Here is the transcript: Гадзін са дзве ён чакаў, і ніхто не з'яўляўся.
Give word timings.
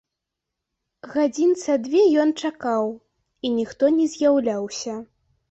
Гадзін 1.13 1.51
са 1.63 1.75
дзве 1.89 2.01
ён 2.23 2.33
чакаў, 2.49 2.89
і 3.45 3.53
ніхто 3.59 3.93
не 4.01 4.11
з'яўляўся. 4.17 4.99